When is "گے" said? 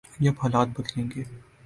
1.15-1.23